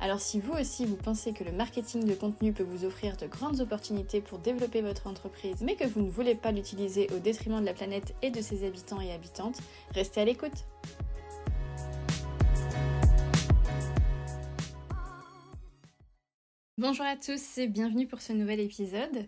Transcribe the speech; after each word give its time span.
Alors 0.00 0.20
si 0.20 0.38
vous 0.38 0.52
aussi 0.52 0.84
vous 0.84 0.94
pensez 0.94 1.32
que 1.32 1.42
le 1.42 1.50
marketing 1.50 2.04
de 2.04 2.14
contenu 2.14 2.52
peut 2.52 2.62
vous 2.62 2.84
offrir 2.84 3.16
de 3.16 3.26
grandes 3.26 3.60
opportunités 3.60 4.20
pour 4.20 4.38
développer 4.38 4.80
votre 4.80 5.08
entreprise, 5.08 5.60
mais 5.60 5.74
que 5.74 5.88
vous 5.88 6.00
ne 6.00 6.10
voulez 6.10 6.36
pas 6.36 6.52
l'utiliser 6.52 7.08
au 7.16 7.18
détriment 7.18 7.60
de 7.60 7.66
la 7.66 7.74
planète 7.74 8.14
et 8.22 8.30
de 8.30 8.40
ses 8.40 8.64
habitants 8.64 9.00
et 9.00 9.12
habitantes, 9.12 9.58
restez 9.94 10.20
à 10.20 10.24
l'écoute. 10.24 10.52
Bonjour 16.78 17.04
à 17.04 17.16
tous 17.16 17.58
et 17.58 17.66
bienvenue 17.66 18.06
pour 18.06 18.20
ce 18.20 18.32
nouvel 18.32 18.60
épisode. 18.60 19.26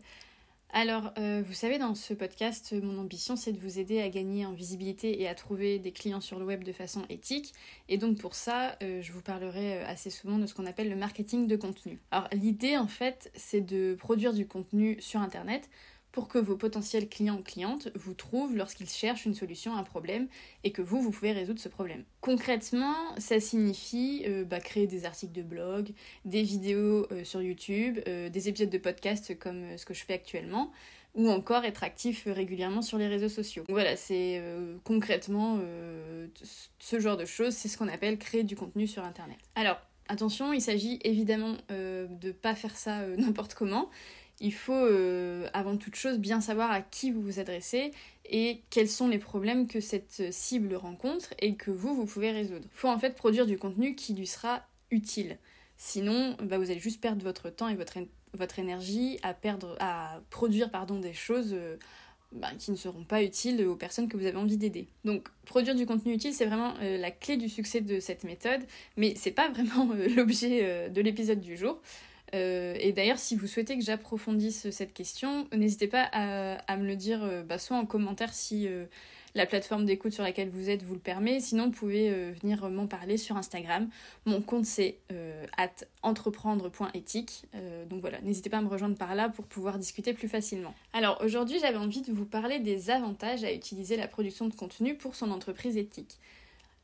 Alors, 0.72 1.12
euh, 1.18 1.42
vous 1.44 1.52
savez, 1.52 1.78
dans 1.78 1.96
ce 1.96 2.14
podcast, 2.14 2.72
mon 2.80 2.98
ambition, 2.98 3.34
c'est 3.34 3.50
de 3.50 3.58
vous 3.58 3.80
aider 3.80 4.00
à 4.00 4.08
gagner 4.08 4.46
en 4.46 4.52
visibilité 4.52 5.20
et 5.20 5.26
à 5.26 5.34
trouver 5.34 5.80
des 5.80 5.90
clients 5.90 6.20
sur 6.20 6.38
le 6.38 6.44
web 6.44 6.62
de 6.62 6.72
façon 6.72 7.02
éthique. 7.08 7.54
Et 7.88 7.98
donc, 7.98 8.18
pour 8.18 8.36
ça, 8.36 8.76
euh, 8.82 9.02
je 9.02 9.12
vous 9.12 9.20
parlerai 9.20 9.78
euh, 9.78 9.86
assez 9.86 10.10
souvent 10.10 10.38
de 10.38 10.46
ce 10.46 10.54
qu'on 10.54 10.66
appelle 10.66 10.88
le 10.88 10.94
marketing 10.94 11.48
de 11.48 11.56
contenu. 11.56 11.98
Alors, 12.12 12.28
l'idée, 12.32 12.76
en 12.76 12.86
fait, 12.86 13.32
c'est 13.34 13.60
de 13.60 13.96
produire 13.98 14.32
du 14.32 14.46
contenu 14.46 14.96
sur 15.00 15.20
Internet 15.20 15.68
pour 16.12 16.28
que 16.28 16.38
vos 16.38 16.56
potentiels 16.56 17.08
clients 17.08 17.38
ou 17.38 17.42
clientes 17.42 17.88
vous 17.94 18.14
trouvent 18.14 18.56
lorsqu'ils 18.56 18.88
cherchent 18.88 19.26
une 19.26 19.34
solution 19.34 19.74
à 19.74 19.78
un 19.78 19.84
problème 19.84 20.28
et 20.64 20.72
que 20.72 20.82
vous, 20.82 21.00
vous 21.00 21.10
pouvez 21.10 21.32
résoudre 21.32 21.60
ce 21.60 21.68
problème. 21.68 22.04
Concrètement, 22.20 22.96
ça 23.18 23.38
signifie 23.40 24.24
euh, 24.26 24.44
bah, 24.44 24.60
créer 24.60 24.86
des 24.86 25.04
articles 25.04 25.32
de 25.32 25.42
blog, 25.42 25.90
des 26.24 26.42
vidéos 26.42 27.06
euh, 27.12 27.24
sur 27.24 27.42
YouTube, 27.42 28.00
euh, 28.08 28.28
des 28.28 28.48
épisodes 28.48 28.70
de 28.70 28.78
podcast 28.78 29.38
comme 29.38 29.76
ce 29.76 29.84
que 29.84 29.94
je 29.94 30.04
fais 30.04 30.14
actuellement, 30.14 30.72
ou 31.14 31.28
encore 31.28 31.64
être 31.64 31.84
actif 31.84 32.24
régulièrement 32.26 32.82
sur 32.82 32.98
les 32.98 33.08
réseaux 33.08 33.28
sociaux. 33.28 33.64
Voilà, 33.68 33.96
c'est 33.96 34.40
concrètement 34.84 35.58
ce 36.78 37.00
genre 37.00 37.16
de 37.16 37.24
choses, 37.24 37.52
c'est 37.52 37.66
ce 37.66 37.76
qu'on 37.76 37.88
appelle 37.88 38.16
créer 38.16 38.44
du 38.44 38.54
contenu 38.54 38.86
sur 38.86 39.02
Internet. 39.02 39.36
Alors, 39.56 39.80
attention, 40.06 40.52
il 40.52 40.60
s'agit 40.60 41.00
évidemment 41.02 41.56
de 41.68 42.06
ne 42.22 42.30
pas 42.30 42.54
faire 42.54 42.76
ça 42.76 43.04
n'importe 43.18 43.54
comment 43.54 43.90
il 44.40 44.54
faut 44.54 44.72
euh, 44.72 45.48
avant 45.52 45.76
toute 45.76 45.94
chose 45.94 46.18
bien 46.18 46.40
savoir 46.40 46.70
à 46.70 46.80
qui 46.80 47.10
vous 47.10 47.20
vous 47.20 47.38
adressez 47.38 47.92
et 48.24 48.62
quels 48.70 48.88
sont 48.88 49.08
les 49.08 49.18
problèmes 49.18 49.66
que 49.68 49.80
cette 49.80 50.32
cible 50.32 50.74
rencontre 50.74 51.34
et 51.38 51.54
que 51.56 51.70
vous, 51.70 51.94
vous 51.94 52.06
pouvez 52.06 52.30
résoudre. 52.32 52.64
Il 52.64 52.76
faut 52.76 52.88
en 52.88 52.98
fait 52.98 53.14
produire 53.14 53.46
du 53.46 53.58
contenu 53.58 53.94
qui 53.94 54.14
lui 54.14 54.26
sera 54.26 54.62
utile. 54.90 55.36
Sinon, 55.76 56.36
bah, 56.42 56.58
vous 56.58 56.70
allez 56.70 56.80
juste 56.80 57.00
perdre 57.00 57.22
votre 57.22 57.50
temps 57.50 57.68
et 57.68 57.74
votre, 57.74 58.58
énergie 58.58 59.18
à, 59.22 59.34
perdre, 59.34 59.76
à 59.78 60.20
produire 60.30 60.70
des 61.02 61.12
choses 61.12 61.50
euh, 61.52 61.76
bah, 62.32 62.50
qui 62.58 62.70
ne 62.70 62.76
seront 62.76 63.04
pas 63.04 63.22
utiles 63.22 63.66
aux 63.66 63.76
personnes 63.76 64.08
que 64.08 64.16
vous 64.16 64.26
avez 64.26 64.36
envie 64.36 64.56
d'aider. 64.56 64.88
Donc, 65.04 65.28
produire 65.44 65.74
du 65.74 65.84
contenu 65.84 66.14
utile, 66.14 66.32
c'est 66.32 66.46
vraiment 66.46 66.74
euh, 66.80 66.96
la 66.96 67.10
clé 67.10 67.36
du 67.36 67.48
succès 67.48 67.80
de 67.80 68.00
cette 68.00 68.24
méthode, 68.24 68.60
mais 68.96 69.14
c'est 69.16 69.32
pas 69.32 69.48
vraiment 69.52 69.92
l'objet 70.16 70.88
de 70.88 71.00
l'épisode 71.02 71.40
du 71.40 71.56
jour. 71.56 71.80
Euh, 72.34 72.76
et 72.78 72.92
d'ailleurs, 72.92 73.18
si 73.18 73.36
vous 73.36 73.46
souhaitez 73.46 73.76
que 73.76 73.84
j'approfondisse 73.84 74.70
cette 74.70 74.92
question, 74.92 75.48
n'hésitez 75.52 75.88
pas 75.88 76.02
à, 76.12 76.76
me 76.76 76.86
le 76.86 76.96
dire 76.96 77.22
euh, 77.22 77.42
bah, 77.42 77.58
soit 77.58 77.76
en 77.76 77.86
commentaire 77.86 78.32
si 78.32 78.66
euh, 78.68 78.86
la 79.34 79.46
plateforme 79.46 79.84
d'écoute 79.84 80.12
sur 80.12 80.22
laquelle 80.22 80.48
vous 80.48 80.70
êtes 80.70 80.82
vous 80.82 80.94
le 80.94 81.00
permet, 81.00 81.40
sinon 81.40 81.66
vous 81.66 81.70
pouvez 81.70 82.10
venir 82.42 82.68
m'en 82.68 82.88
parler 82.88 83.16
sur 83.16 83.36
Instagram. 83.36 83.88
Mon 84.26 84.42
compte 84.42 84.64
c'est 84.64 84.98
entreprendre.éthique. 86.02 87.44
donc 87.88 88.00
voilà, 88.00 88.20
n'hésitez 88.22 88.50
pas 88.50 88.58
à 88.58 88.60
me 88.60 88.68
rejoindre 88.68 88.96
par 88.96 89.14
là 89.14 89.28
pour 89.28 89.44
pouvoir 89.44 89.78
discuter 89.78 90.14
plus 90.14 90.26
facilement. 90.26 90.74
Alors 90.92 91.20
aujourd'hui, 91.22 91.60
j'avais 91.60 91.76
envie 91.76 92.02
de 92.02 92.10
vous 92.10 92.24
parler 92.24 92.58
des 92.58 92.90
avantages 92.90 93.44
à 93.44 93.52
utiliser 93.52 93.96
la 93.96 94.08
production 94.08 94.48
de 94.48 94.54
contenu 94.54 94.96
pour 94.96 95.14
son 95.14 95.30
entreprise 95.30 95.76
éthique 95.76 96.18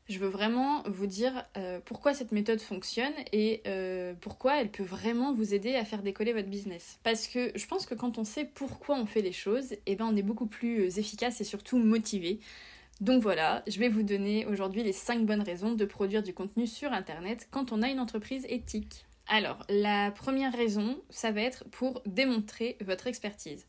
je 0.09 0.19
veux 0.19 0.27
vraiment 0.27 0.83
vous 0.83 1.07
dire 1.07 1.45
euh, 1.57 1.79
pourquoi 1.83 2.13
cette 2.13 2.31
méthode 2.31 2.61
fonctionne 2.61 3.13
et 3.33 3.61
euh, 3.67 4.13
pourquoi 4.21 4.61
elle 4.61 4.71
peut 4.71 4.83
vraiment 4.83 5.33
vous 5.33 5.53
aider 5.53 5.75
à 5.75 5.83
faire 5.83 6.01
décoller 6.01 6.33
votre 6.33 6.49
business. 6.49 6.99
Parce 7.03 7.27
que 7.27 7.51
je 7.55 7.67
pense 7.67 7.85
que 7.85 7.93
quand 7.93 8.17
on 8.17 8.23
sait 8.23 8.45
pourquoi 8.45 8.95
on 8.95 9.05
fait 9.05 9.21
les 9.21 9.33
choses, 9.33 9.75
eh 9.85 9.95
ben 9.95 10.05
on 10.05 10.15
est 10.15 10.21
beaucoup 10.21 10.47
plus 10.47 10.81
euh, 10.81 10.99
efficace 10.99 11.41
et 11.41 11.43
surtout 11.43 11.77
motivé. 11.77 12.39
Donc 13.01 13.21
voilà, 13.21 13.63
je 13.67 13.79
vais 13.79 13.89
vous 13.89 14.03
donner 14.03 14.45
aujourd'hui 14.45 14.81
les 14.81 14.93
5 14.93 15.25
bonnes 15.25 15.43
raisons 15.43 15.73
de 15.73 15.85
produire 15.85 16.23
du 16.23 16.33
contenu 16.33 16.65
sur 16.67 16.93
Internet 16.93 17.47
quand 17.51 17.71
on 17.71 17.83
a 17.83 17.89
une 17.89 17.99
entreprise 17.99 18.45
éthique. 18.49 19.05
Alors, 19.27 19.59
la 19.69 20.09
première 20.11 20.53
raison, 20.53 20.97
ça 21.09 21.31
va 21.31 21.41
être 21.41 21.65
pour 21.69 22.01
démontrer 22.05 22.77
votre 22.81 23.07
expertise. 23.07 23.65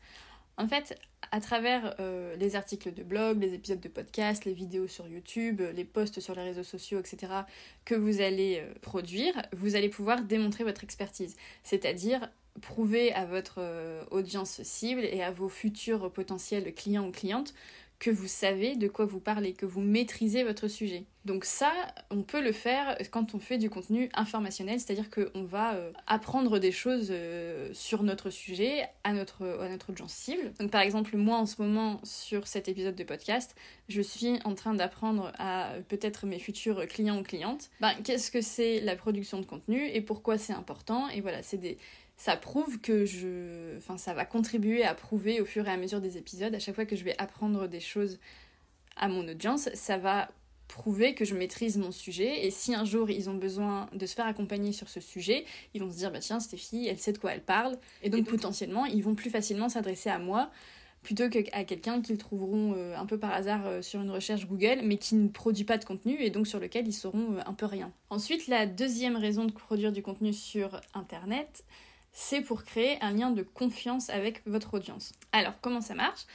En 0.58 0.66
fait, 0.66 0.98
à 1.30 1.40
travers 1.40 1.94
euh, 2.00 2.34
les 2.36 2.56
articles 2.56 2.92
de 2.92 3.04
blog, 3.04 3.40
les 3.40 3.54
épisodes 3.54 3.80
de 3.80 3.88
podcast, 3.88 4.44
les 4.44 4.52
vidéos 4.52 4.88
sur 4.88 5.06
YouTube, 5.06 5.62
les 5.74 5.84
posts 5.84 6.18
sur 6.18 6.34
les 6.34 6.42
réseaux 6.42 6.64
sociaux, 6.64 6.98
etc., 6.98 7.32
que 7.84 7.94
vous 7.94 8.20
allez 8.20 8.58
euh, 8.60 8.74
produire, 8.82 9.34
vous 9.52 9.76
allez 9.76 9.88
pouvoir 9.88 10.22
démontrer 10.22 10.64
votre 10.64 10.82
expertise. 10.82 11.36
C'est-à-dire 11.62 12.28
prouver 12.60 13.12
à 13.12 13.24
votre 13.24 13.58
euh, 13.58 14.02
audience 14.10 14.60
cible 14.64 15.04
et 15.04 15.22
à 15.22 15.30
vos 15.30 15.48
futurs 15.48 16.12
potentiels 16.12 16.74
clients 16.74 17.06
ou 17.06 17.12
clientes 17.12 17.54
que 17.98 18.10
vous 18.10 18.28
savez 18.28 18.76
de 18.76 18.86
quoi 18.86 19.06
vous 19.06 19.20
parlez, 19.20 19.54
que 19.54 19.66
vous 19.66 19.80
maîtrisez 19.80 20.44
votre 20.44 20.68
sujet. 20.68 21.04
Donc 21.24 21.44
ça, 21.44 21.72
on 22.10 22.22
peut 22.22 22.40
le 22.40 22.52
faire 22.52 22.96
quand 23.10 23.34
on 23.34 23.38
fait 23.38 23.58
du 23.58 23.68
contenu 23.68 24.08
informationnel, 24.14 24.78
c'est-à-dire 24.78 25.10
qu'on 25.10 25.42
va 25.42 25.74
euh, 25.74 25.92
apprendre 26.06 26.58
des 26.58 26.70
choses 26.70 27.08
euh, 27.10 27.68
sur 27.72 28.02
notre 28.04 28.30
sujet 28.30 28.88
à 29.04 29.12
notre, 29.12 29.44
à 29.60 29.68
notre 29.68 29.90
audience 29.90 30.12
cible. 30.12 30.52
Donc 30.60 30.70
par 30.70 30.80
exemple, 30.80 31.16
moi 31.16 31.36
en 31.36 31.46
ce 31.46 31.60
moment, 31.60 32.00
sur 32.04 32.46
cet 32.46 32.68
épisode 32.68 32.94
de 32.94 33.04
podcast, 33.04 33.56
je 33.88 34.00
suis 34.00 34.38
en 34.44 34.54
train 34.54 34.74
d'apprendre 34.74 35.32
à 35.38 35.72
peut-être 35.88 36.24
mes 36.24 36.38
futurs 36.38 36.86
clients 36.86 37.18
ou 37.18 37.22
clientes, 37.22 37.68
ben, 37.80 37.92
qu'est-ce 38.04 38.30
que 38.30 38.40
c'est 38.40 38.80
la 38.80 38.96
production 38.96 39.40
de 39.40 39.46
contenu 39.46 39.86
et 39.86 40.00
pourquoi 40.00 40.38
c'est 40.38 40.52
important. 40.52 41.08
Et 41.08 41.20
voilà, 41.20 41.42
c'est 41.42 41.58
des 41.58 41.78
ça 42.18 42.36
prouve 42.36 42.80
que 42.80 43.06
je. 43.06 43.76
Enfin, 43.78 43.96
ça 43.96 44.12
va 44.12 44.24
contribuer 44.24 44.84
à 44.84 44.94
prouver 44.94 45.40
au 45.40 45.44
fur 45.44 45.66
et 45.66 45.70
à 45.70 45.76
mesure 45.76 46.00
des 46.00 46.18
épisodes, 46.18 46.54
à 46.54 46.58
chaque 46.58 46.74
fois 46.74 46.84
que 46.84 46.96
je 46.96 47.04
vais 47.04 47.14
apprendre 47.18 47.68
des 47.68 47.80
choses 47.80 48.18
à 48.96 49.08
mon 49.08 49.26
audience, 49.26 49.68
ça 49.74 49.96
va 49.96 50.28
prouver 50.66 51.14
que 51.14 51.24
je 51.24 51.34
maîtrise 51.34 51.78
mon 51.78 51.90
sujet 51.90 52.44
et 52.44 52.50
si 52.50 52.74
un 52.74 52.84
jour 52.84 53.08
ils 53.08 53.30
ont 53.30 53.34
besoin 53.34 53.88
de 53.94 54.04
se 54.04 54.14
faire 54.14 54.26
accompagner 54.26 54.72
sur 54.72 54.88
ce 54.88 55.00
sujet, 55.00 55.46
ils 55.72 55.82
vont 55.82 55.90
se 55.90 55.96
dire 55.96 56.12
bah 56.12 56.18
tiens 56.18 56.40
Stéphie, 56.40 56.86
elle 56.86 56.98
sait 56.98 57.12
de 57.12 57.18
quoi 57.18 57.32
elle 57.32 57.42
parle 57.42 57.78
et 58.02 58.10
donc 58.10 58.26
potentiellement 58.26 58.84
ils 58.84 59.02
vont 59.02 59.14
plus 59.14 59.30
facilement 59.30 59.70
s'adresser 59.70 60.10
à 60.10 60.18
moi 60.18 60.50
plutôt 61.02 61.30
qu'à 61.30 61.64
quelqu'un 61.64 62.02
qu'ils 62.02 62.18
trouveront 62.18 62.74
euh, 62.76 62.94
un 62.96 63.06
peu 63.06 63.18
par 63.18 63.32
hasard 63.32 63.66
euh, 63.66 63.80
sur 63.80 64.02
une 64.02 64.10
recherche 64.10 64.46
Google 64.46 64.80
mais 64.84 64.98
qui 64.98 65.14
ne 65.14 65.28
produit 65.28 65.64
pas 65.64 65.78
de 65.78 65.86
contenu 65.86 66.20
et 66.20 66.28
donc 66.28 66.46
sur 66.46 66.60
lequel 66.60 66.86
ils 66.86 66.92
sauront 66.92 67.36
euh, 67.36 67.40
un 67.46 67.54
peu 67.54 67.64
rien. 67.64 67.90
Ensuite, 68.10 68.46
la 68.46 68.66
deuxième 68.66 69.16
raison 69.16 69.46
de 69.46 69.52
produire 69.52 69.92
du 69.92 70.02
contenu 70.02 70.34
sur 70.34 70.80
internet, 70.92 71.64
c'est 72.20 72.40
pour 72.40 72.64
créer 72.64 72.98
un 73.00 73.12
lien 73.12 73.30
de 73.30 73.44
confiance 73.44 74.10
avec 74.10 74.42
votre 74.44 74.74
audience. 74.74 75.12
Alors, 75.30 75.52
comment 75.60 75.80
ça 75.80 75.94
marche? 75.94 76.26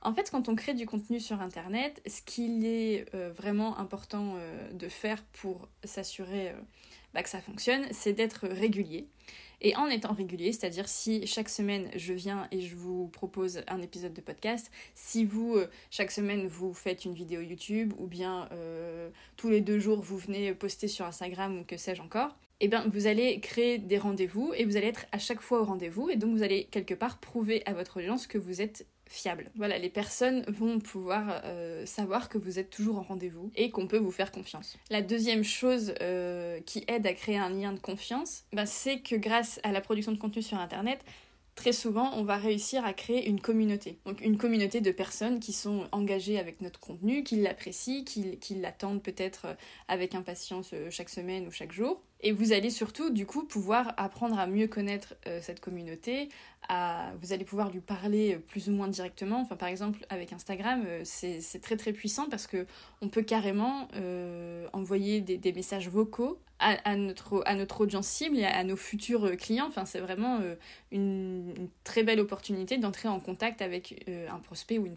En 0.00 0.14
fait, 0.14 0.30
quand 0.30 0.48
on 0.48 0.54
crée 0.54 0.72
du 0.72 0.86
contenu 0.86 1.20
sur 1.20 1.42
Internet, 1.42 2.00
ce 2.06 2.22
qu'il 2.22 2.64
est 2.64 3.04
euh, 3.14 3.30
vraiment 3.32 3.76
important 3.78 4.36
euh, 4.38 4.72
de 4.72 4.88
faire 4.88 5.22
pour 5.42 5.68
s'assurer 5.84 6.48
euh, 6.48 6.54
bah, 7.12 7.22
que 7.22 7.28
ça 7.28 7.42
fonctionne, 7.42 7.86
c'est 7.90 8.14
d'être 8.14 8.48
régulier. 8.48 9.08
Et 9.60 9.76
en 9.76 9.88
étant 9.88 10.14
régulier, 10.14 10.52
c'est-à-dire 10.52 10.88
si 10.88 11.26
chaque 11.26 11.50
semaine 11.50 11.90
je 11.94 12.14
viens 12.14 12.48
et 12.50 12.62
je 12.62 12.74
vous 12.74 13.08
propose 13.08 13.60
un 13.68 13.82
épisode 13.82 14.14
de 14.14 14.22
podcast, 14.22 14.70
si 14.94 15.26
vous, 15.26 15.58
chaque 15.90 16.12
semaine, 16.12 16.46
vous 16.46 16.72
faites 16.72 17.04
une 17.04 17.14
vidéo 17.14 17.40
YouTube, 17.40 17.94
ou 17.98 18.06
bien 18.06 18.46
tous 19.38 19.48
les 19.48 19.62
deux 19.62 19.78
jours 19.78 20.02
vous 20.02 20.18
venez 20.18 20.52
poster 20.52 20.88
sur 20.88 21.06
Instagram 21.06 21.60
ou 21.60 21.64
que 21.64 21.78
sais-je 21.78 22.02
encore, 22.02 22.36
eh 22.60 22.68
bien, 22.68 22.86
vous 22.92 23.06
allez 23.06 23.40
créer 23.40 23.78
des 23.78 23.98
rendez-vous 23.98 24.52
et 24.54 24.64
vous 24.64 24.76
allez 24.76 24.86
être 24.86 25.06
à 25.12 25.18
chaque 25.18 25.40
fois 25.40 25.60
au 25.60 25.64
rendez-vous 25.64 26.08
et 26.08 26.16
donc 26.16 26.34
vous 26.34 26.42
allez 26.42 26.64
quelque 26.64 26.94
part 26.94 27.18
prouver 27.18 27.62
à 27.66 27.74
votre 27.74 27.98
audience 27.98 28.26
que 28.26 28.38
vous 28.38 28.62
êtes 28.62 28.86
fiable. 29.08 29.50
Voilà, 29.56 29.78
les 29.78 29.88
personnes 29.88 30.42
vont 30.48 30.78
pouvoir 30.80 31.42
euh, 31.44 31.86
savoir 31.86 32.28
que 32.28 32.38
vous 32.38 32.58
êtes 32.58 32.70
toujours 32.70 32.98
en 32.98 33.02
rendez-vous 33.02 33.50
et 33.54 33.70
qu'on 33.70 33.86
peut 33.86 33.98
vous 33.98 34.10
faire 34.10 34.32
confiance. 34.32 34.76
La 34.90 35.02
deuxième 35.02 35.44
chose 35.44 35.94
euh, 36.00 36.60
qui 36.60 36.84
aide 36.88 37.06
à 37.06 37.12
créer 37.12 37.38
un 37.38 37.50
lien 37.50 37.72
de 37.72 37.78
confiance, 37.78 38.44
bah, 38.52 38.66
c'est 38.66 39.00
que 39.00 39.16
grâce 39.16 39.60
à 39.62 39.72
la 39.72 39.80
production 39.80 40.12
de 40.12 40.18
contenu 40.18 40.42
sur 40.42 40.58
Internet, 40.58 41.00
très 41.54 41.72
souvent, 41.72 42.12
on 42.14 42.24
va 42.24 42.36
réussir 42.36 42.84
à 42.84 42.92
créer 42.92 43.28
une 43.28 43.40
communauté. 43.40 43.98
Donc 44.06 44.20
une 44.20 44.38
communauté 44.38 44.80
de 44.80 44.90
personnes 44.90 45.40
qui 45.40 45.52
sont 45.52 45.88
engagées 45.92 46.38
avec 46.38 46.60
notre 46.60 46.80
contenu, 46.80 47.22
qui 47.22 47.36
l'apprécient, 47.36 48.02
qui, 48.04 48.38
qui 48.38 48.56
l'attendent 48.56 49.02
peut-être 49.02 49.56
avec 49.88 50.14
impatience 50.14 50.70
euh, 50.72 50.90
chaque 50.90 51.10
semaine 51.10 51.46
ou 51.46 51.50
chaque 51.50 51.72
jour. 51.72 52.02
Et 52.20 52.32
vous 52.32 52.52
allez 52.52 52.70
surtout, 52.70 53.10
du 53.10 53.26
coup, 53.26 53.44
pouvoir 53.44 53.92
apprendre 53.98 54.38
à 54.38 54.46
mieux 54.46 54.68
connaître 54.68 55.14
euh, 55.26 55.40
cette 55.42 55.60
communauté. 55.60 56.30
À... 56.68 57.12
Vous 57.20 57.32
allez 57.32 57.44
pouvoir 57.44 57.70
lui 57.70 57.80
parler 57.80 58.34
euh, 58.34 58.38
plus 58.38 58.68
ou 58.68 58.72
moins 58.72 58.88
directement. 58.88 59.40
Enfin, 59.40 59.56
par 59.56 59.68
exemple, 59.68 60.06
avec 60.08 60.32
Instagram, 60.32 60.82
euh, 60.86 61.02
c'est 61.04 61.60
très 61.60 61.76
très 61.76 61.92
puissant 61.92 62.28
parce 62.30 62.46
que 62.46 62.66
on 63.02 63.08
peut 63.08 63.22
carrément 63.22 63.88
envoyer 64.72 65.20
des, 65.20 65.36
des, 65.36 65.52
messages 65.52 65.88
vocaux 65.88 66.38
à, 66.58 66.96
notre, 66.96 67.42
à 67.44 67.54
notre 67.54 67.82
audience 67.82 68.06
cible 68.06 68.38
et 68.38 68.44
à, 68.44 68.64
nos 68.64 68.76
futurs 68.76 69.36
clients. 69.36 69.66
Enfin, 69.68 69.84
c'est 69.84 70.00
vraiment 70.00 70.40
une, 70.90 71.52
une, 71.56 71.68
très 71.84 72.02
belle 72.02 72.20
opportunité 72.20 72.78
d'entrer 72.78 73.08
en 73.08 73.20
contact 73.20 73.60
avec 73.60 74.08
un 74.08 74.38
prospect 74.38 74.78
ou 74.78 74.86
une, 74.86 74.96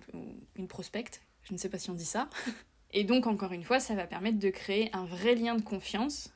une 0.55 0.67
prospecte. 0.67 1.21
Je 1.43 1.53
ne 1.53 1.57
sais 1.57 1.69
pas 1.69 1.77
si 1.77 1.89
on 1.89 1.95
dit 1.95 2.05
ça. 2.05 2.29
Et 2.91 3.03
donc, 3.03 3.27
encore 3.27 3.51
une 3.51 3.63
fois, 3.63 3.79
ça 3.79 3.93
va 3.93 4.07
permettre 4.07 4.39
de 4.39 4.49
créer 4.49 4.89
un 4.93 5.05
vrai 5.05 5.35
lien 5.35 5.55
de 5.55 5.61
confiance 5.61 6.33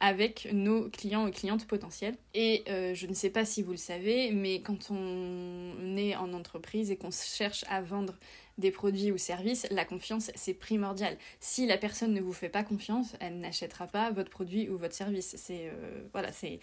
avec 0.00 0.48
nos 0.52 0.88
clients 0.88 1.26
et 1.26 1.30
clientes 1.32 1.66
potentiels. 1.66 2.16
Et 2.34 2.64
euh, 2.68 2.94
je 2.94 3.06
ne 3.06 3.14
sais 3.14 3.30
pas 3.30 3.44
si 3.44 3.62
vous 3.62 3.72
le 3.72 3.76
savez, 3.78 4.30
mais 4.30 4.60
quand 4.62 4.90
on 4.90 5.96
est 5.96 6.14
en 6.14 6.32
entreprise 6.32 6.90
et 6.90 6.96
qu'on 6.96 7.10
cherche 7.10 7.64
à 7.68 7.82
vendre 7.82 8.14
des 8.58 8.70
produits 8.70 9.12
ou 9.12 9.18
services, 9.18 9.66
la 9.70 9.84
confiance, 9.84 10.30
c'est 10.34 10.54
primordial. 10.54 11.16
Si 11.40 11.66
la 11.66 11.78
personne 11.78 12.12
ne 12.12 12.20
vous 12.20 12.32
fait 12.32 12.48
pas 12.48 12.62
confiance, 12.62 13.16
elle 13.20 13.38
n'achètera 13.38 13.86
pas 13.86 14.10
votre 14.10 14.30
produit 14.30 14.68
ou 14.68 14.76
votre 14.76 14.94
service. 14.94 15.34
C'est 15.36 15.68
euh, 15.68 16.02
voilà, 16.12 16.32
c'est 16.32 16.60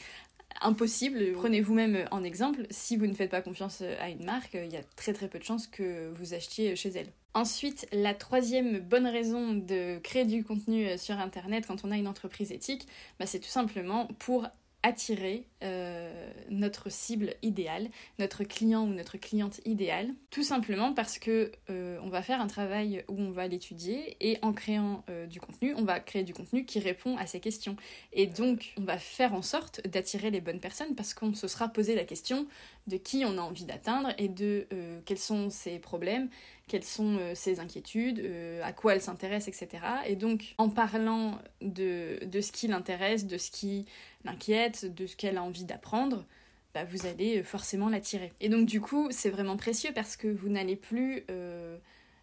impossible. 0.61 1.33
Prenez 1.33 1.61
vous-même 1.61 2.07
en 2.11 2.23
exemple, 2.23 2.65
si 2.69 2.97
vous 2.97 3.07
ne 3.07 3.13
faites 3.13 3.31
pas 3.31 3.41
confiance 3.41 3.81
à 3.99 4.09
une 4.09 4.23
marque, 4.23 4.53
il 4.53 4.71
y 4.71 4.77
a 4.77 4.83
très 4.95 5.13
très 5.13 5.27
peu 5.27 5.39
de 5.39 5.43
chances 5.43 5.67
que 5.67 6.11
vous 6.15 6.33
achetiez 6.33 6.75
chez 6.75 6.89
elle. 6.89 7.07
Ensuite, 7.35 7.85
la 7.91 8.13
troisième 8.13 8.79
bonne 8.79 9.05
raison 9.05 9.53
de 9.53 9.99
créer 9.99 10.23
du 10.23 10.45
contenu 10.45 10.87
euh, 10.87 10.97
sur 10.97 11.19
Internet 11.19 11.65
quand 11.67 11.83
on 11.83 11.91
a 11.91 11.97
une 11.97 12.07
entreprise 12.07 12.53
éthique, 12.53 12.87
bah, 13.19 13.25
c'est 13.25 13.39
tout 13.39 13.49
simplement 13.49 14.07
pour 14.19 14.47
attirer 14.83 15.45
euh, 15.65 16.31
notre 16.49 16.89
cible 16.89 17.33
idéale, 17.41 17.89
notre 18.19 18.43
client 18.43 18.83
ou 18.83 18.93
notre 18.93 19.17
cliente 19.17 19.59
idéale, 19.65 20.09
tout 20.29 20.43
simplement 20.43 20.93
parce 20.93 21.19
que 21.19 21.51
euh, 21.69 21.97
on 22.03 22.09
va 22.09 22.21
faire 22.21 22.39
un 22.39 22.47
travail 22.47 23.03
où 23.09 23.19
on 23.19 23.31
va 23.31 23.47
l'étudier 23.47 24.15
et 24.21 24.37
en 24.41 24.53
créant 24.53 25.03
du 25.29 25.39
contenu, 25.39 25.73
on 25.75 25.83
va 25.83 25.99
créer 25.99 26.23
du 26.23 26.33
contenu 26.33 26.65
qui 26.65 26.79
répond 26.79 27.17
à 27.17 27.25
ces 27.25 27.39
questions. 27.39 27.75
Et 28.13 28.27
donc, 28.27 28.73
on 28.77 28.83
va 28.83 28.97
faire 28.97 29.33
en 29.33 29.41
sorte 29.41 29.85
d'attirer 29.87 30.31
les 30.31 30.41
bonnes 30.41 30.59
personnes 30.59 30.95
parce 30.95 31.13
qu'on 31.13 31.33
se 31.33 31.47
sera 31.47 31.67
posé 31.67 31.95
la 31.95 32.05
question 32.05 32.47
de 32.87 32.97
qui 32.97 33.25
on 33.25 33.37
a 33.37 33.41
envie 33.41 33.65
d'atteindre 33.65 34.13
et 34.17 34.27
de 34.27 34.67
quels 35.05 35.17
sont 35.17 35.49
ses 35.49 35.79
problèmes, 35.79 36.29
quelles 36.67 36.83
sont 36.83 37.17
euh, 37.17 37.35
ses 37.35 37.59
inquiétudes, 37.59 38.19
euh, 38.19 38.61
à 38.63 38.73
quoi 38.73 38.95
elle 38.95 39.01
s'intéresse, 39.01 39.47
etc. 39.47 39.69
Et 40.07 40.15
donc, 40.15 40.55
en 40.57 40.69
parlant 40.69 41.37
de, 41.61 42.19
de 42.25 42.41
ce 42.41 42.51
qui 42.51 42.67
l'intéresse, 42.67 43.27
de 43.27 43.37
ce 43.37 43.51
qui 43.51 43.85
l'inquiète, 44.23 44.93
de 44.93 45.05
ce 45.05 45.15
qu'elle 45.15 45.37
a 45.37 45.43
envie 45.43 45.54
d'apprendre, 45.63 46.25
bah, 46.73 46.83
vous 46.83 47.05
allez 47.05 47.39
euh, 47.39 47.43
forcément 47.43 47.89
l'attirer. 47.89 48.33
Et 48.41 48.49
donc, 48.49 48.65
du 48.65 48.81
coup, 48.81 49.07
c'est 49.11 49.29
vraiment 49.29 49.57
précieux 49.57 49.91
parce 49.95 50.17
que 50.17 50.27
vous 50.27 50.49
n'allez 50.49 50.75
plus 50.75 51.25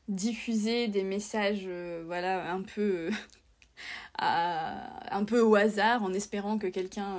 diffuser 0.08 0.88
des 0.88 1.04
messages, 1.04 1.68
voilà, 2.06 2.52
un 2.52 2.62
peu. 2.62 3.10
un 4.18 5.24
peu 5.24 5.40
au 5.40 5.54
hasard 5.56 6.04
en 6.04 6.12
espérant 6.12 6.58
que 6.58 6.66
quelqu'un 6.66 7.18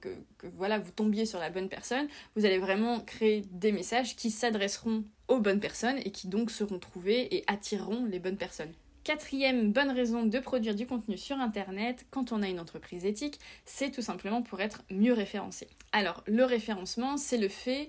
que, 0.00 0.10
voilà 0.56 0.78
vous 0.78 0.92
tombiez 0.92 1.26
sur 1.26 1.40
la 1.40 1.50
bonne 1.50 1.68
personne 1.68 2.06
vous 2.36 2.44
allez 2.44 2.58
vraiment 2.58 3.00
créer 3.00 3.42
des 3.50 3.72
messages 3.72 4.14
qui 4.14 4.30
s'adresseront 4.30 5.02
aux 5.28 5.40
bonnes 5.40 5.60
personnes 5.60 5.98
et 6.04 6.10
qui 6.10 6.28
donc 6.28 6.50
seront 6.50 6.78
trouvées 6.78 7.34
et 7.34 7.44
attireront 7.46 8.04
les 8.04 8.18
bonnes 8.18 8.36
personnes. 8.36 8.72
Quatrième 9.08 9.72
bonne 9.72 9.90
raison 9.90 10.26
de 10.26 10.38
produire 10.38 10.74
du 10.74 10.86
contenu 10.86 11.16
sur 11.16 11.38
Internet 11.38 12.04
quand 12.10 12.30
on 12.30 12.42
a 12.42 12.46
une 12.46 12.60
entreprise 12.60 13.06
éthique, 13.06 13.40
c'est 13.64 13.90
tout 13.90 14.02
simplement 14.02 14.42
pour 14.42 14.60
être 14.60 14.82
mieux 14.90 15.14
référencé. 15.14 15.66
Alors, 15.92 16.22
le 16.26 16.44
référencement, 16.44 17.16
c'est 17.16 17.38
le 17.38 17.48
fait 17.48 17.88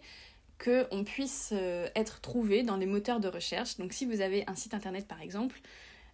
qu'on 0.64 1.04
puisse 1.04 1.50
euh, 1.52 1.90
être 1.94 2.22
trouvé 2.22 2.64
dans 2.64 2.78
les 2.78 2.86
moteurs 2.86 3.20
de 3.20 3.28
recherche. 3.28 3.76
Donc, 3.76 3.92
si 3.92 4.06
vous 4.06 4.22
avez 4.22 4.46
un 4.48 4.56
site 4.56 4.74
Internet 4.74 5.10
par 5.10 5.22
exemple, 5.22 5.60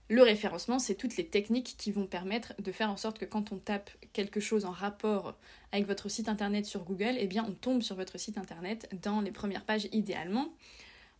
le 0.09 0.23
référencement, 0.23 0.79
c'est 0.79 0.95
toutes 0.95 1.17
les 1.17 1.27
techniques 1.27 1.75
qui 1.77 1.91
vont 1.91 2.07
permettre 2.07 2.59
de 2.59 2.71
faire 2.71 2.89
en 2.89 2.97
sorte 2.97 3.19
que 3.19 3.25
quand 3.25 3.51
on 3.51 3.57
tape 3.57 3.91
quelque 4.11 4.39
chose 4.39 4.65
en 4.65 4.71
rapport 4.71 5.35
avec 5.71 5.85
votre 5.85 6.09
site 6.09 6.29
internet 6.29 6.65
sur 6.65 6.83
Google, 6.83 7.13
eh 7.19 7.27
bien 7.27 7.45
on 7.47 7.53
tombe 7.53 7.83
sur 7.83 7.95
votre 7.95 8.17
site 8.17 8.39
internet 8.39 8.89
dans 9.03 9.21
les 9.21 9.31
premières 9.31 9.65
pages 9.65 9.87
idéalement 9.91 10.49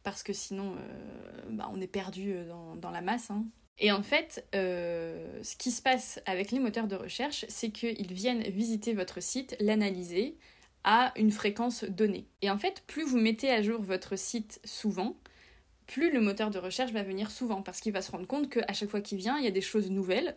parce 0.01 0.23
que 0.23 0.33
sinon 0.33 0.73
euh, 0.73 1.41
bah, 1.51 1.69
on 1.71 1.79
est 1.81 1.87
perdu 1.87 2.33
euh, 2.33 2.75
dans, 2.77 2.91
la 2.91 3.01
masse. 3.01 3.29
Hein. 3.29 3.45
Et 3.80 3.92
en 3.92 4.04
fait, 4.04 4.45
euh, 4.56 5.39
ce 5.44 5.56
qui 5.56 5.72
se 5.72 5.81
passe 5.81 6.22
avec 6.25 6.51
les 6.51 6.60
moteurs 6.60 6.88
de 6.88 6.95
recherche, 6.95 7.45
c'est 7.50 7.72
qu'ils 7.72 8.13
viennent 8.13 8.44
visiter 8.44 8.94
votre 8.94 9.22
site, 9.22 9.56
l'analyser 9.60 10.38
à 10.83 11.12
une 11.18 11.31
fréquence 11.31 11.83
donnée. 11.83 12.25
Et 12.42 12.50
en 12.50 12.57
fait, 12.57 12.83
plus 12.88 13.04
vous 13.04 13.18
mettez 13.18 13.50
à 13.50 13.62
jour 13.62 13.81
votre 13.81 14.18
site 14.18 14.62
souvent, 14.63 15.18
plus 15.88 16.12
le 16.12 16.22
moteur 16.22 16.51
de 16.51 16.60
recherche 16.60 16.92
va 16.92 17.04
venir 17.04 17.31
souvent, 17.31 17.62
parce 17.62 17.81
qu'il 17.81 17.92
va 17.92 18.01
se 18.01 18.12
rendre 18.12 18.27
compte 18.27 18.50
qu'à 18.50 18.74
chaque 18.74 18.89
fois 18.89 19.01
qu'il 19.01 19.18
vient, 19.18 19.38
il 19.38 19.44
y 19.44 19.48
a 19.48 19.51
des 19.51 19.62
choses 19.62 19.92
nouvelles, 19.92 20.36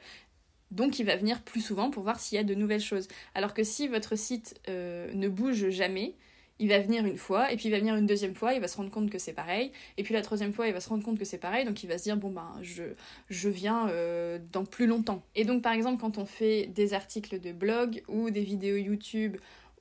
donc 0.70 0.98
il 0.98 1.06
va 1.06 1.16
venir 1.16 1.42
plus 1.42 1.60
souvent 1.60 1.90
pour 1.90 2.02
voir 2.02 2.18
s'il 2.18 2.36
y 2.36 2.40
a 2.40 2.44
de 2.44 2.54
nouvelles 2.54 2.80
choses. 2.80 3.08
Alors 3.34 3.54
que 3.54 3.62
si 3.62 3.88
votre 3.88 4.16
site 4.16 4.60
ne 4.66 5.28
bouge 5.28 5.68
jamais, 5.70 6.16
il 6.58 6.68
va 6.68 6.80
venir 6.80 7.04
une 7.06 7.16
fois, 7.16 7.52
et 7.52 7.56
puis 7.56 7.66
il 7.66 7.70
va 7.70 7.78
venir 7.78 7.94
une 7.94 8.06
deuxième 8.06 8.34
fois, 8.34 8.54
il 8.54 8.60
va 8.60 8.68
se 8.68 8.76
rendre 8.76 8.90
compte 8.90 9.10
que 9.10 9.18
c'est 9.18 9.32
pareil, 9.32 9.72
et 9.96 10.02
puis 10.02 10.14
la 10.14 10.22
troisième 10.22 10.52
fois, 10.52 10.66
il 10.66 10.72
va 10.72 10.80
se 10.80 10.88
rendre 10.88 11.04
compte 11.04 11.18
que 11.18 11.24
c'est 11.24 11.38
pareil, 11.38 11.64
donc 11.64 11.82
il 11.82 11.86
va 11.86 11.98
se 11.98 12.04
dire, 12.04 12.16
bon 12.16 12.30
ben, 12.30 12.52
je, 12.62 13.48
viens 13.48 13.88
euh, 13.88 14.38
dans 14.52 14.64
plus 14.64 14.86
longtemps. 14.86 15.22
Et 15.34 15.44
donc 15.44 15.62
par 15.62 15.72
exemple, 15.72 16.00
quand 16.00 16.18
on 16.18 16.26
fait 16.26 16.66
des 16.66 16.94
articles 16.94 17.40
de 17.40 17.52
blog 17.52 18.02
ou 18.08 18.30
des 18.30 18.42
vidéos 18.42 18.76
YouTube 18.76 19.36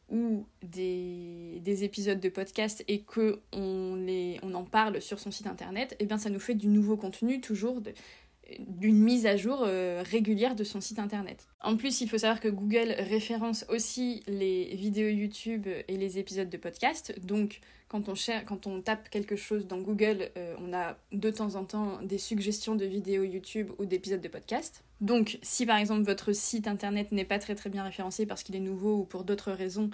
ou 0.10 0.46
des, 0.64 1.60
des 1.62 1.84
épisodes 1.84 2.20
de 2.20 2.30
podcast 2.30 2.84
et 2.88 3.02
que 3.02 3.42
on, 3.52 4.54
en 4.54 4.64
parle 4.64 5.02
sur 5.02 5.20
son 5.20 5.32
site 5.32 5.48
internet, 5.48 5.94
et 5.94 6.04
eh 6.04 6.06
bien 6.06 6.18
ça 6.18 6.30
nous 6.30 6.40
fait 6.40 6.56
du 6.56 6.68
nouveau 6.68 6.98
contenu, 6.98 7.42
toujours 7.42 7.82
d'une 8.60 9.00
mise 9.00 9.26
à 9.26 9.38
jour 9.38 9.64
euh, 9.66 10.04
régulière 10.06 10.56
de 10.56 10.64
son 10.64 10.82
site 10.82 11.00
internet. 11.00 11.48
En 11.62 11.76
plus, 11.78 12.02
il 12.02 12.10
faut 12.10 12.18
savoir 12.18 12.40
que 12.40 12.48
Google 12.48 12.96
référence 12.98 13.66
aussi 13.70 14.24
les 14.28 14.76
vidéos 14.76 15.10
YouTube 15.10 15.68
et 15.88 15.98
les 15.98 16.20
épisodes 16.20 16.50
de 16.50 16.58
podcast. 16.58 17.14
Donc, 17.24 17.60
quand 17.88 18.10
on, 18.10 18.14
quand 18.46 18.68
on 18.68 18.82
tape 18.82 19.10
quelque 19.10 19.36
chose 19.36 19.68
dans 19.68 19.80
Google, 19.80 20.30
euh, 20.38 20.56
on 20.60 20.74
a 20.74 20.98
de 21.12 21.30
temps 21.30 21.56
en 21.56 21.64
temps 21.64 22.00
des 22.02 22.18
suggestions 22.18 22.76
de 22.76 22.86
vidéos 22.86 23.24
YouTube 23.24 23.72
ou 23.80 23.86
d'épisodes 23.86 24.22
de 24.22 24.28
podcast. 24.28 24.84
Donc, 25.00 25.40
si 25.42 25.66
par 25.66 25.78
exemple 25.78 26.04
votre 26.04 26.34
site 26.34 26.68
internet 26.68 27.12
n'est 27.12 27.26
pas 27.26 27.40
très 27.40 27.56
très 27.56 27.70
bien 27.70 27.84
référencé 27.84 28.26
parce 28.26 28.44
qu'il 28.44 28.56
est 28.56 28.62
nouveau 28.62 29.00
ou 29.00 29.04
pour 29.04 29.24
d'autres 29.24 29.52
raisons, 29.52 29.90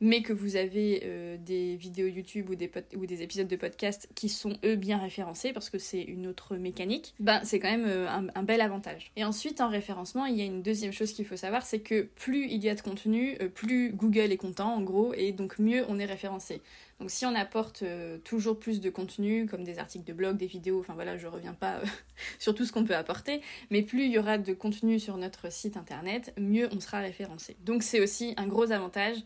mais 0.00 0.22
que 0.22 0.32
vous 0.32 0.56
avez 0.56 1.02
euh, 1.04 1.36
des 1.38 1.76
vidéos 1.76 2.06
YouTube 2.06 2.50
ou 2.50 2.54
des, 2.54 3.22
épisodes 3.22 3.48
de 3.48 3.56
podcast 3.56 4.08
qui 4.14 4.28
sont 4.28 4.56
eux 4.64 4.76
bien 4.76 4.98
référencés 4.98 5.52
parce 5.52 5.70
que 5.70 5.78
c'est 5.78 6.02
une 6.02 6.26
autre 6.26 6.56
mécanique, 6.56 7.14
ben 7.18 7.40
c'est 7.44 7.58
quand 7.58 7.70
même 7.70 7.86
euh, 7.86 8.08
un, 8.08 8.42
bel 8.42 8.60
avantage. 8.60 9.10
Et 9.16 9.24
ensuite 9.24 9.60
en 9.60 9.68
référencement, 9.68 10.26
il 10.26 10.36
y 10.36 10.42
a 10.42 10.44
une 10.44 10.62
deuxième 10.62 10.92
chose 10.92 11.12
qu'il 11.12 11.24
faut 11.24 11.36
savoir, 11.36 11.64
c'est 11.64 11.80
que 11.80 12.02
plus 12.02 12.46
il 12.46 12.62
y 12.62 12.68
a 12.68 12.74
de 12.74 12.80
contenu, 12.80 13.36
euh, 13.40 13.48
plus 13.48 13.92
Google 13.92 14.32
est 14.32 14.36
content 14.36 14.74
en 14.74 14.82
gros 14.82 15.14
et 15.14 15.32
donc 15.32 15.58
mieux 15.58 15.84
on 15.88 15.98
est 15.98 16.04
référencé. 16.04 16.60
Donc 17.00 17.10
si 17.10 17.26
on 17.26 17.34
apporte 17.34 17.84
toujours 18.24 18.58
plus 18.58 18.80
de 18.80 18.88
contenu, 18.88 19.44
comme 19.44 19.64
des 19.64 19.78
articles 19.78 20.06
de 20.06 20.14
blog, 20.14 20.38
des 20.38 20.46
vidéos, 20.46 20.80
enfin 20.80 20.94
voilà, 20.94 21.18
je 21.18 21.26
reviens 21.26 21.52
pas 21.52 21.82
sur 22.38 22.54
tout 22.54 22.64
ce 22.64 22.72
qu'on 22.72 22.84
peut 22.84 22.96
apporter, 22.96 23.42
mais 23.70 23.82
plus 23.82 24.06
il 24.06 24.12
y 24.12 24.18
aura 24.18 24.38
de 24.38 24.54
contenu 24.54 24.98
sur 24.98 25.18
notre 25.18 25.52
site 25.52 25.76
internet, 25.76 26.32
mieux 26.38 26.70
on 26.72 26.80
sera 26.80 27.00
référencé. 27.00 27.56
Donc 27.66 27.82
c'est 27.82 28.00
aussi 28.00 28.32
un 28.38 28.46
gros 28.46 28.72
avantage 28.72 29.18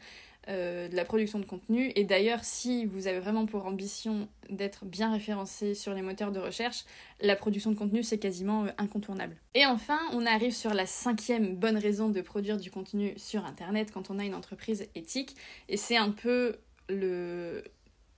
euh, 0.48 0.88
de 0.88 0.96
la 0.96 1.04
production 1.04 1.38
de 1.38 1.44
contenu. 1.44 1.92
Et 1.96 2.04
d'ailleurs, 2.04 2.44
si 2.44 2.86
vous 2.86 3.06
avez 3.06 3.20
vraiment 3.20 3.46
pour 3.46 3.66
ambition 3.66 4.28
d'être 4.48 4.84
bien 4.84 5.12
référencé 5.12 5.74
sur 5.74 5.92
les 5.92 6.02
moteurs 6.02 6.32
de 6.32 6.40
recherche, 6.40 6.84
la 7.20 7.36
production 7.36 7.70
de 7.70 7.76
contenu, 7.76 8.02
c'est 8.02 8.18
quasiment 8.18 8.64
euh, 8.64 8.70
incontournable. 8.78 9.36
Et 9.54 9.66
enfin, 9.66 9.98
on 10.12 10.24
arrive 10.24 10.52
sur 10.52 10.72
la 10.72 10.86
cinquième 10.86 11.56
bonne 11.56 11.76
raison 11.76 12.08
de 12.08 12.20
produire 12.20 12.56
du 12.56 12.70
contenu 12.70 13.12
sur 13.16 13.44
Internet 13.44 13.90
quand 13.92 14.10
on 14.10 14.18
a 14.18 14.24
une 14.24 14.34
entreprise 14.34 14.88
éthique. 14.94 15.36
Et 15.68 15.76
c'est 15.76 15.98
un 15.98 16.10
peu 16.10 16.56
le, 16.88 17.62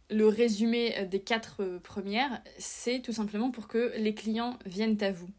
le 0.09 0.29
résumé 0.29 1.07
des 1.11 1.21
quatre 1.21 1.65
premières, 1.83 2.41
c'est 2.59 3.01
tout 3.01 3.13
simplement 3.13 3.51
pour 3.51 3.67
que 3.67 3.93
les 3.97 4.15
clients 4.15 4.59
viennent 4.65 5.03
à 5.03 5.11
vous. 5.11 5.31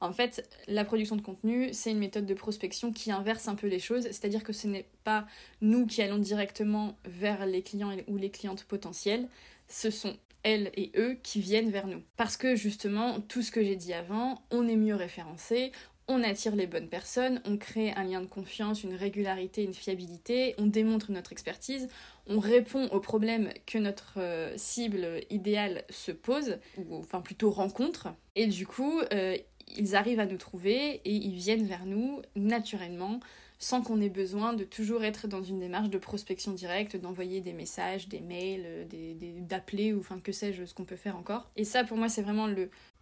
En 0.00 0.12
fait, 0.12 0.48
la 0.68 0.84
production 0.84 1.16
de 1.16 1.22
contenu, 1.22 1.70
c'est 1.72 1.90
une 1.90 1.98
méthode 1.98 2.26
de 2.26 2.34
prospection 2.34 2.92
qui 2.92 3.10
inverse 3.10 3.48
un 3.48 3.56
peu 3.56 3.66
les 3.66 3.80
choses, 3.80 4.04
c'est-à-dire 4.04 4.44
que 4.44 4.52
ce 4.52 4.68
n'est 4.68 4.88
pas 5.02 5.26
nous 5.60 5.86
qui 5.86 6.02
allons 6.02 6.18
directement 6.18 6.96
vers 7.04 7.46
les 7.46 7.62
clients 7.62 7.96
ou 8.06 8.16
les 8.16 8.30
clientes 8.30 8.64
potentielles, 8.64 9.28
ce 9.66 9.90
sont 9.90 10.16
elles 10.44 10.70
et 10.74 10.92
eux 10.96 11.18
qui 11.22 11.40
viennent 11.40 11.70
vers 11.70 11.88
nous. 11.88 12.02
Parce 12.16 12.36
que 12.36 12.54
justement, 12.54 13.20
tout 13.20 13.42
ce 13.42 13.50
que 13.50 13.62
j'ai 13.62 13.76
dit 13.76 13.92
avant, 13.92 14.42
on 14.50 14.68
est 14.68 14.76
mieux 14.76 14.94
référencé, 14.94 15.72
on 16.08 16.22
attire 16.22 16.56
les 16.56 16.66
bonnes 16.66 16.88
personnes, 16.88 17.42
on 17.44 17.58
crée 17.58 17.92
un 17.92 18.04
lien 18.04 18.22
de 18.22 18.26
confiance, 18.26 18.82
une 18.82 18.94
régularité, 18.94 19.62
une 19.62 19.74
fiabilité, 19.74 20.54
on 20.56 20.66
démontre 20.66 21.12
notre 21.12 21.32
expertise, 21.32 21.88
on 22.26 22.38
répond 22.38 22.86
aux 22.88 23.00
problèmes 23.00 23.50
que 23.66 23.78
notre 23.78 24.14
euh, 24.16 24.54
cible 24.56 25.20
idéale 25.28 25.84
se 25.90 26.10
pose, 26.10 26.58
ou 26.78 26.96
enfin 26.96 27.20
plutôt 27.20 27.50
rencontre, 27.50 28.08
et 28.36 28.46
du 28.46 28.66
coup, 28.66 29.00
euh, 29.12 29.36
ils 29.76 29.96
arrivent 29.96 30.20
à 30.20 30.26
nous 30.26 30.36
trouver 30.36 31.00
et 31.04 31.12
ils 31.12 31.34
viennent 31.34 31.66
vers 31.66 31.86
nous 31.86 32.22
naturellement 32.36 33.20
sans 33.58 33.82
qu'on 33.82 34.00
ait 34.00 34.08
besoin 34.08 34.54
de 34.54 34.62
toujours 34.62 35.02
être 35.04 35.26
dans 35.26 35.42
une 35.42 35.58
démarche 35.58 35.90
de 35.90 35.98
prospection 35.98 36.52
directe, 36.52 36.96
d'envoyer 36.96 37.40
des 37.40 37.52
messages, 37.52 38.08
des 38.08 38.20
mails, 38.20 38.64
euh, 38.64 39.14
d'appeler 39.40 39.92
ou 39.92 39.98
enfin 39.98 40.20
que 40.20 40.30
sais-je, 40.30 40.64
ce 40.64 40.74
qu'on 40.74 40.84
peut 40.84 40.96
faire 40.96 41.16
encore. 41.16 41.50
Et 41.56 41.64
ça 41.64 41.82
pour 41.82 41.96
moi 41.96 42.08
c'est 42.08 42.22
vraiment 42.22 42.48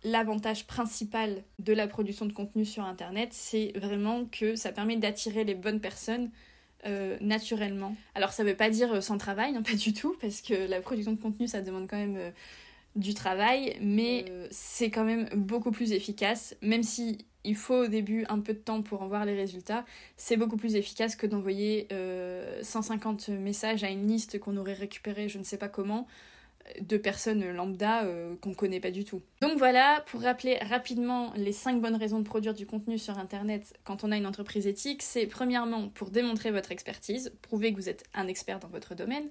l'avantage 0.03 0.67
principal 0.67 1.43
de 1.59 1.73
la 1.75 1.87
production 1.87 2.25
de 2.25 2.33
contenu 2.33 2.65
sur 2.65 2.85
internet, 2.85 3.29
c'est 3.33 3.73
vraiment 3.77 4.25
que 4.25 4.57
ça 4.57 4.73
permet 4.73 4.97
d'attirer 4.97 5.45
les 5.45 5.55
bonnes 5.55 5.81
personnes 5.81 6.31
euh, 6.87 7.19
naturellement. 7.21 7.95
Alors 8.15 8.33
ça 8.33 8.43
veut 8.43 8.57
pas 8.57 8.71
dire 8.71 8.95
euh, 8.95 9.01
sans 9.03 9.19
travail, 9.19 9.53
non 9.53 9.63
pas 9.63 9.75
du 9.75 9.93
tout, 9.93 10.17
parce 10.23 10.41
que 10.41 10.55
la 10.69 10.81
production 10.81 11.13
de 11.13 11.21
contenu 11.21 11.47
ça 11.49 11.61
demande 11.61 11.87
quand 11.87 11.99
même 11.99 12.33
du 12.97 13.15
travail, 13.15 13.77
mais 13.81 14.25
c'est 14.51 14.91
quand 14.91 15.05
même 15.05 15.29
beaucoup 15.35 15.71
plus 15.71 15.93
efficace, 15.93 16.57
même 16.63 16.83
si 16.83 17.27
il 17.45 17.55
faut 17.55 17.85
au 17.85 17.87
début 17.87 18.25
un 18.29 18.41
peu 18.41 18.53
de 18.53 18.59
temps 18.59 18.83
pour 18.83 19.03
en 19.03 19.09
voir 19.09 19.25
les 19.25 19.35
résultats, 19.35 19.85
c'est 20.17 20.37
beaucoup 20.37 20.57
plus 20.57 20.75
efficace 20.75 21.17
que 21.17 21.27
d'envoyer 21.27 21.87
150 22.63 23.29
euh, 23.29 23.39
messages 23.39 23.85
à 23.85 23.91
une 23.91 24.07
liste 24.07 24.39
qu'on 24.41 24.57
aurait 24.57 24.75
récupéré 24.75 25.29
je 25.29 25.39
ne 25.39 25.45
sais 25.45 25.57
pas 25.57 25.69
comment 25.69 26.07
de 26.81 26.97
personnes 26.97 27.49
lambda 27.53 28.05
euh, 28.05 28.35
qu'on 28.41 28.55
connaît 28.55 28.81
pas 28.81 28.91
du 28.91 29.05
tout. 29.05 29.23
Donc 29.41 29.57
voilà, 29.57 30.05
pour 30.09 30.23
rappeler 30.23 30.59
rapidement 30.59 31.33
les 31.37 31.53
5 31.53 31.81
bonnes 31.81 31.97
raisons 31.97 32.19
de 32.19 32.25
produire 32.25 32.55
du 32.55 32.67
contenu 32.67 32.99
sur 32.99 33.19
Internet 33.19 33.75
quand 33.85 34.05
on 34.05 34.11
a 34.11 34.17
une 34.17 34.27
entreprise 34.27 34.67
éthique, 34.67 35.03
c'est 35.03 35.27
premièrement 35.27 35.89
pour 35.89 36.11
démontrer 36.11 36.51
votre 36.51 36.73
expertise, 36.73 37.33
prouver 37.43 37.73
que 37.73 37.77
vous 37.77 37.89
êtes 37.89 38.05
un 38.15 38.27
expert 38.27 38.59
dans 38.59 38.69
votre 38.69 38.95
domaine. 38.95 39.29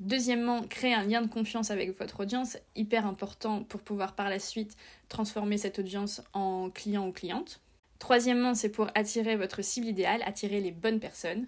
Deuxièmement, 0.00 0.62
créer 0.62 0.92
un 0.92 1.04
lien 1.04 1.22
de 1.22 1.30
confiance 1.30 1.70
avec 1.70 1.96
votre 1.98 2.20
audience, 2.20 2.58
hyper 2.74 3.06
important 3.06 3.62
pour 3.64 3.80
pouvoir 3.80 4.14
par 4.14 4.28
la 4.28 4.38
suite 4.38 4.76
transformer 5.08 5.56
cette 5.56 5.78
audience 5.78 6.22
en 6.34 6.70
client 6.70 7.06
ou 7.06 7.12
cliente. 7.12 7.60
Troisièmement, 7.98 8.54
c'est 8.54 8.68
pour 8.68 8.88
attirer 8.94 9.36
votre 9.36 9.62
cible 9.62 9.86
idéale, 9.86 10.22
attirer 10.24 10.60
les 10.60 10.70
bonnes 10.70 11.00
personnes. 11.00 11.46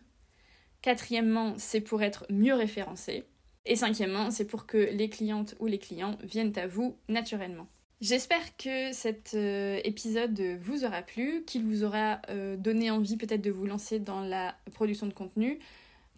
Quatrièmement, 0.81 1.55
c'est 1.59 1.83
pour 1.83 2.03
être 2.03 2.25
mieux 2.31 2.55
référencé. 2.55 3.25
Et 3.67 3.77
cinquièmement, 3.77 4.31
c'est 4.31 4.47
pour 4.47 4.67
que 4.67 4.79
les 4.79 5.11
clientes 5.11 5.55
ou 5.59 5.67
les 5.67 5.79
clients 5.79 6.17
viennent 6.23 6.59
à 6.59 6.67
vous 6.67 6.97
naturellement. 7.09 7.67
J'espère 8.01 8.57
que 8.57 8.93
cet 8.93 9.33
euh, 9.35 9.81
épisode 9.85 10.41
vous 10.61 10.85
aura 10.85 11.03
plu, 11.03 11.43
qu'il 11.45 11.65
vous 11.65 11.83
aura 11.83 12.23
euh, 12.31 12.57
donné 12.57 12.91
envie 12.91 13.17
peut-être 13.17 13.43
de 13.43 13.51
vous 13.51 13.67
lancer 13.67 13.99
dans 13.99 14.21
la 14.21 14.55
production 14.73 15.07
de 15.07 15.13
contenu 15.13 15.59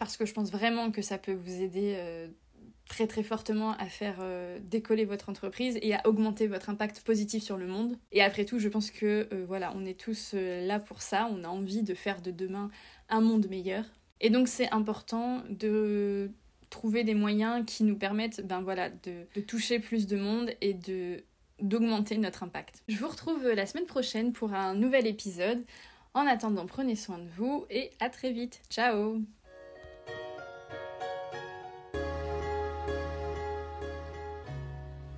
parce 0.00 0.16
que 0.16 0.24
je 0.24 0.32
pense 0.32 0.50
vraiment 0.50 0.90
que 0.90 1.02
ça 1.02 1.18
peut 1.18 1.34
vous 1.34 1.60
aider 1.60 1.94
euh, 1.98 2.26
très 2.88 3.06
très 3.06 3.22
fortement 3.22 3.72
à 3.72 3.84
faire 3.84 4.16
euh, 4.20 4.58
décoller 4.62 5.04
votre 5.04 5.28
entreprise 5.28 5.78
et 5.82 5.94
à 5.94 6.00
augmenter 6.06 6.46
votre 6.46 6.70
impact 6.70 7.02
positif 7.02 7.42
sur 7.42 7.58
le 7.58 7.66
monde. 7.66 7.98
Et 8.10 8.22
après 8.22 8.46
tout, 8.46 8.58
je 8.58 8.68
pense 8.70 8.90
que 8.90 9.28
euh, 9.30 9.44
voilà, 9.46 9.74
on 9.76 9.84
est 9.84 10.00
tous 10.00 10.34
là 10.34 10.80
pour 10.80 11.02
ça, 11.02 11.28
on 11.30 11.44
a 11.44 11.48
envie 11.48 11.82
de 11.82 11.92
faire 11.92 12.22
de 12.22 12.30
demain 12.30 12.70
un 13.10 13.20
monde 13.20 13.46
meilleur. 13.50 13.84
Et 14.22 14.30
donc 14.30 14.48
c'est 14.48 14.72
important 14.72 15.42
de 15.50 16.30
trouver 16.70 17.04
des 17.04 17.14
moyens 17.14 17.64
qui 17.66 17.84
nous 17.84 17.96
permettent 17.96 18.40
ben 18.46 18.62
voilà, 18.62 18.88
de, 18.88 19.26
de 19.34 19.40
toucher 19.42 19.80
plus 19.80 20.06
de 20.06 20.16
monde 20.16 20.50
et 20.62 20.72
de 20.72 21.22
d'augmenter 21.60 22.16
notre 22.16 22.42
impact. 22.42 22.82
Je 22.88 22.96
vous 22.96 23.08
retrouve 23.08 23.46
la 23.50 23.66
semaine 23.66 23.84
prochaine 23.84 24.32
pour 24.32 24.54
un 24.54 24.74
nouvel 24.74 25.06
épisode. 25.06 25.62
En 26.14 26.26
attendant, 26.26 26.64
prenez 26.64 26.96
soin 26.96 27.18
de 27.18 27.28
vous 27.36 27.66
et 27.68 27.90
à 28.00 28.08
très 28.08 28.32
vite. 28.32 28.62
Ciao 28.70 29.20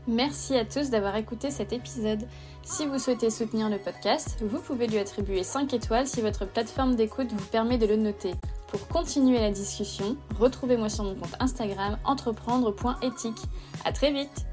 Merci 0.09 0.57
à 0.57 0.65
tous 0.65 0.91
d'avoir 0.91 1.15
écouté 1.17 1.51
cet 1.51 1.73
épisode. 1.73 2.27
Si 2.65 2.87
vous 2.87 2.99
souhaitez 2.99 3.31
soutenir 3.31 3.69
le 3.69 3.79
podcast, 3.79 4.37
vous 4.43 4.59
pouvez 4.59 4.87
lui 4.87 4.99
attribuer 4.99 5.45
5 5.45 5.73
étoiles 5.75 6.09
si 6.09 6.21
votre 6.21 6.45
plateforme 6.45 6.97
d'écoute 6.97 7.33
vous 7.33 7.47
permet 7.47 7.79
de 7.79 7.87
le 7.87 7.97
noter. 7.97 8.33
Pour 8.69 8.89
continuer 8.89 9.39
la 9.39 9.51
discussion, 9.51 10.17
retrouvez-moi 10.39 10.89
sur 10.89 11.05
mon 11.05 11.15
compte 11.15 11.37
Instagram 11.39 11.99
entreprendre.éthique. 12.05 13.43
À 13.85 13.93
très 13.93 14.13
vite 14.13 14.47